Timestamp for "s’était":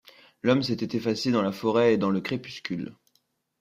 0.63-0.97